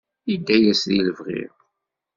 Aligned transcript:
Idda 0.33 0.55
yas 0.63 0.81
di 0.89 0.99
lebɣi. 1.05 1.43